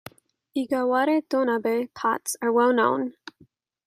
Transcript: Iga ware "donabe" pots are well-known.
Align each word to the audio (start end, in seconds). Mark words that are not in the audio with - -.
Iga 0.61 0.81
ware 0.91 1.21
"donabe" 1.29 1.89
pots 1.93 2.35
are 2.41 2.51
well-known. 2.51 3.13